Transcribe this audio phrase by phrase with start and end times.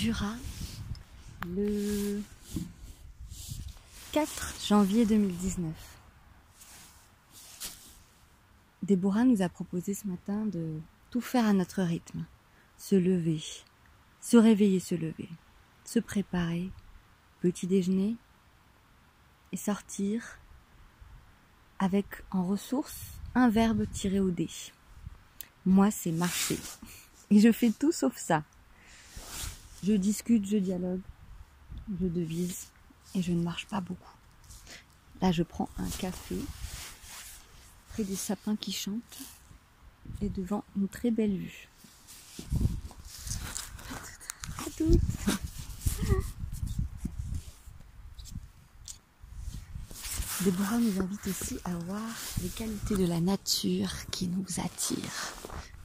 [0.00, 0.32] Jura
[1.46, 2.22] le
[4.12, 5.74] 4 janvier 2019.
[8.82, 12.24] Déborah nous a proposé ce matin de tout faire à notre rythme.
[12.78, 13.42] Se lever,
[14.22, 15.28] se réveiller, se lever,
[15.84, 16.70] se préparer,
[17.42, 18.16] petit déjeuner
[19.52, 20.38] et sortir
[21.78, 24.48] avec en ressource un verbe tiré au dé.
[25.66, 26.58] Moi, c'est marcher.
[27.28, 28.44] Et je fais tout sauf ça.
[29.82, 31.00] Je discute, je dialogue,
[32.00, 32.66] je devise
[33.14, 34.16] et je ne marche pas beaucoup.
[35.20, 36.36] Là, je prends un café
[37.90, 39.18] près des sapins qui chantent
[40.20, 41.68] et devant une très belle vue.
[44.58, 45.00] À toutes.
[50.42, 52.00] Nous invite aussi à voir
[52.42, 55.34] les qualités de la nature qui nous attirent.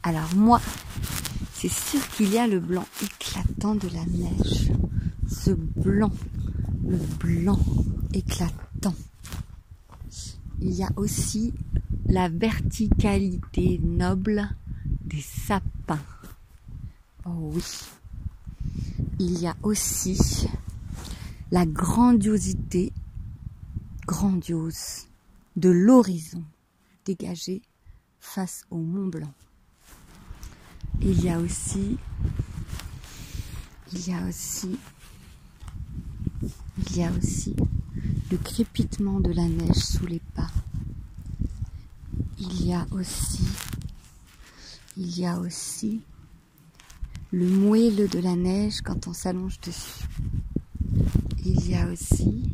[0.04, 0.62] Alors moi,
[1.56, 4.72] c'est sûr qu'il y a le blanc éclatant de la neige.
[5.28, 6.12] Ce blanc,
[6.86, 7.60] le blanc
[8.14, 8.94] éclatant.
[10.60, 11.54] Il y a aussi
[12.08, 14.50] la verticalité noble
[15.06, 16.04] des sapins.
[17.26, 17.64] Oh oui.
[19.20, 20.48] Il y a aussi
[21.52, 22.92] la grandiosité
[24.06, 25.08] grandiose
[25.56, 26.44] de l'horizon
[27.06, 27.62] dégagé
[28.20, 29.34] face au Mont Blanc.
[31.02, 31.98] Il y a aussi,
[33.94, 34.78] il y a aussi,
[36.78, 37.56] il y a aussi
[38.32, 40.50] le crépitement de la neige sous les pas.
[42.40, 43.44] Il y a aussi,
[44.98, 46.02] il y a aussi
[47.32, 50.06] le moelleux de la neige quand on s'allonge dessus.
[51.46, 52.46] Il y a aussi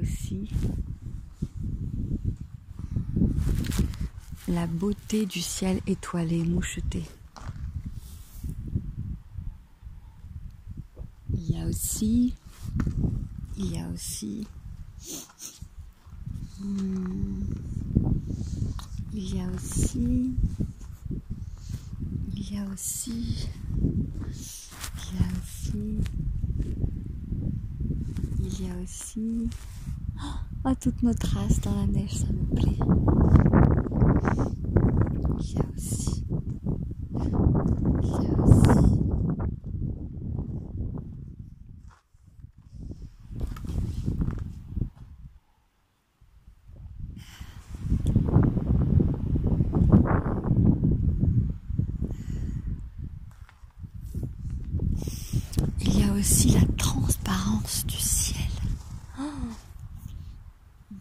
[0.00, 0.48] aussi
[4.48, 7.02] la beauté du ciel étoilé, moucheté.
[11.34, 12.34] Il y a aussi,
[13.58, 14.46] il y a aussi,
[16.60, 17.42] hmm,
[19.12, 20.30] il y a aussi,
[22.34, 23.48] il y a aussi,
[24.96, 26.00] il y a aussi,
[28.40, 29.50] il y a aussi,
[30.64, 33.67] Oh, toute notre traces dans la neige, ça me plaît.
[35.40, 36.24] Il y a aussi.
[55.80, 56.50] Il y a aussi.
[56.50, 58.42] La transparence du ciel.
[59.18, 59.22] Oh.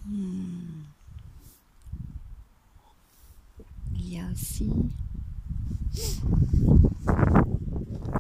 [0.08, 0.84] Hmm.
[3.96, 4.17] Il y a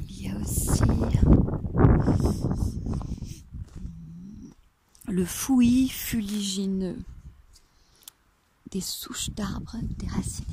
[0.09, 0.83] Il y a aussi.
[5.07, 6.97] Le fouillis fuligineux
[8.71, 10.47] des souches d'arbres déracinées.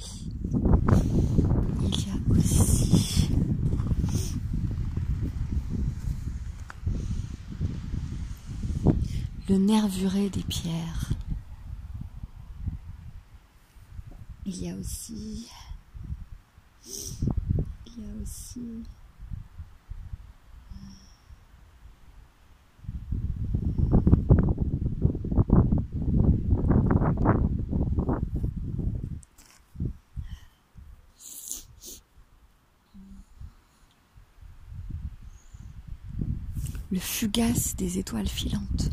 [1.82, 3.28] Il y a aussi
[9.48, 11.14] le nervuré des pierres.
[14.47, 15.49] Il y a aussi,
[16.84, 18.60] il y a aussi
[36.93, 38.91] le fugace des étoiles filantes.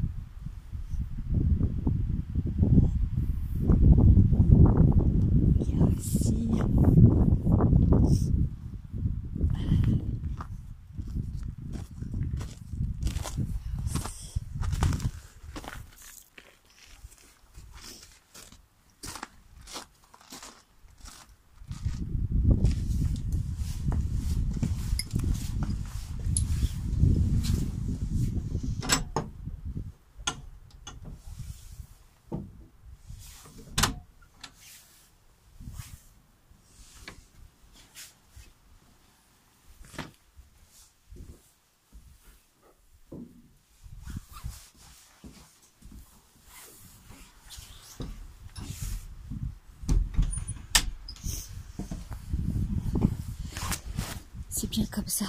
[54.61, 55.25] C'est bien comme ça.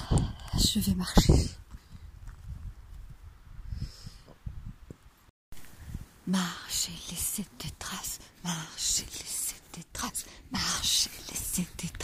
[0.59, 1.33] Je vais marcher.
[6.27, 8.19] Marcher et laissez des traces.
[8.45, 10.27] Marcher et laissez des traces.
[10.51, 12.02] Marcher et laissez des traces.